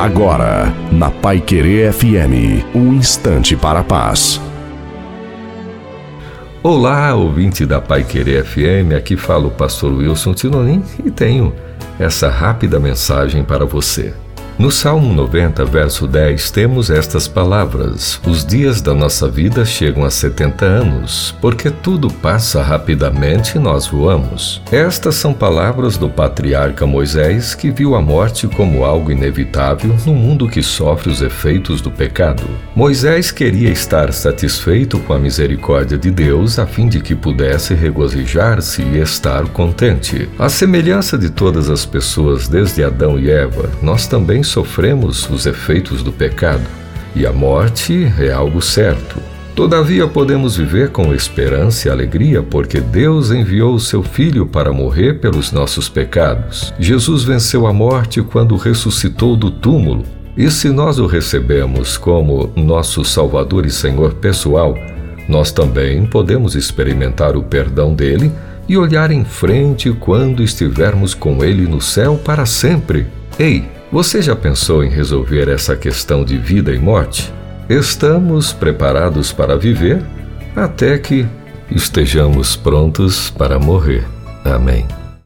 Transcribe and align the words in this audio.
Agora, 0.00 0.72
na 0.90 1.10
Pai 1.10 1.42
Querer 1.42 1.92
FM, 1.92 2.64
um 2.74 2.94
instante 2.94 3.54
para 3.54 3.80
a 3.80 3.84
paz. 3.84 4.40
Olá, 6.62 7.14
ouvinte 7.14 7.66
da 7.66 7.82
Pai 7.82 8.02
Querer 8.02 8.42
FM, 8.42 8.96
aqui 8.96 9.14
fala 9.14 9.48
o 9.48 9.50
pastor 9.50 9.92
Wilson 9.92 10.32
Tinonim 10.32 10.82
e 11.04 11.10
tenho 11.10 11.54
essa 11.98 12.30
rápida 12.30 12.80
mensagem 12.80 13.44
para 13.44 13.66
você. 13.66 14.14
No 14.60 14.70
Salmo 14.70 15.14
90, 15.14 15.64
verso 15.64 16.06
10, 16.06 16.50
temos 16.50 16.90
estas 16.90 17.26
palavras: 17.26 18.20
Os 18.26 18.44
dias 18.44 18.82
da 18.82 18.92
nossa 18.92 19.26
vida 19.26 19.64
chegam 19.64 20.04
a 20.04 20.10
70 20.10 20.66
anos, 20.66 21.34
porque 21.40 21.70
tudo 21.70 22.12
passa 22.12 22.62
rapidamente 22.62 23.56
e 23.56 23.58
nós 23.58 23.86
voamos. 23.86 24.60
Estas 24.70 25.14
são 25.14 25.32
palavras 25.32 25.96
do 25.96 26.10
patriarca 26.10 26.86
Moisés, 26.86 27.54
que 27.54 27.70
viu 27.70 27.94
a 27.94 28.02
morte 28.02 28.46
como 28.48 28.84
algo 28.84 29.10
inevitável 29.10 29.96
no 30.04 30.12
mundo 30.12 30.46
que 30.46 30.62
sofre 30.62 31.08
os 31.08 31.22
efeitos 31.22 31.80
do 31.80 31.90
pecado. 31.90 32.42
Moisés 32.76 33.30
queria 33.30 33.70
estar 33.70 34.12
satisfeito 34.12 34.98
com 34.98 35.14
a 35.14 35.18
misericórdia 35.18 35.96
de 35.96 36.10
Deus 36.10 36.58
a 36.58 36.66
fim 36.66 36.86
de 36.86 37.00
que 37.00 37.14
pudesse 37.14 37.72
regozijar-se 37.72 38.82
e 38.82 38.98
estar 38.98 39.48
contente. 39.48 40.28
A 40.38 40.50
semelhança 40.50 41.16
de 41.16 41.30
todas 41.30 41.70
as 41.70 41.86
pessoas 41.86 42.46
desde 42.46 42.84
Adão 42.84 43.18
e 43.18 43.30
Eva, 43.30 43.70
nós 43.80 44.06
também 44.06 44.42
sofremos 44.50 45.28
os 45.30 45.46
efeitos 45.46 46.02
do 46.02 46.12
pecado, 46.12 46.66
e 47.14 47.26
a 47.26 47.32
morte 47.32 48.12
é 48.18 48.30
algo 48.30 48.60
certo. 48.60 49.20
Todavia 49.54 50.06
podemos 50.06 50.56
viver 50.56 50.90
com 50.90 51.12
esperança 51.12 51.88
e 51.88 51.90
alegria 51.90 52.42
porque 52.42 52.80
Deus 52.80 53.30
enviou 53.30 53.74
o 53.74 53.80
seu 53.80 54.02
Filho 54.02 54.46
para 54.46 54.72
morrer 54.72 55.20
pelos 55.20 55.52
nossos 55.52 55.88
pecados. 55.88 56.72
Jesus 56.78 57.24
venceu 57.24 57.66
a 57.66 57.72
morte 57.72 58.22
quando 58.22 58.56
ressuscitou 58.56 59.36
do 59.36 59.50
túmulo. 59.50 60.04
E 60.36 60.50
se 60.50 60.70
nós 60.70 60.98
o 60.98 61.06
recebemos 61.06 61.98
como 61.98 62.50
nosso 62.56 63.04
Salvador 63.04 63.66
e 63.66 63.70
Senhor 63.70 64.14
pessoal, 64.14 64.74
nós 65.28 65.52
também 65.52 66.06
podemos 66.06 66.54
experimentar 66.54 67.36
o 67.36 67.42
perdão 67.42 67.92
dele 67.92 68.32
e 68.68 68.78
olhar 68.78 69.10
em 69.10 69.24
frente 69.24 69.92
quando 69.92 70.42
estivermos 70.42 71.12
com 71.12 71.44
ele 71.44 71.66
no 71.66 71.80
céu 71.80 72.18
para 72.24 72.46
sempre. 72.46 73.06
Ei, 73.38 73.64
você 73.90 74.22
já 74.22 74.36
pensou 74.36 74.84
em 74.84 74.88
resolver 74.88 75.48
essa 75.48 75.76
questão 75.76 76.24
de 76.24 76.38
vida 76.38 76.72
e 76.72 76.78
morte? 76.78 77.32
Estamos 77.68 78.52
preparados 78.52 79.32
para 79.32 79.56
viver 79.56 80.02
até 80.54 80.98
que 80.98 81.26
estejamos 81.70 82.56
prontos 82.56 83.30
para 83.30 83.58
morrer. 83.58 84.04
Amém. 84.44 84.99